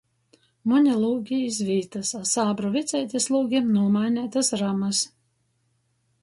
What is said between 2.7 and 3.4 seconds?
vecineitis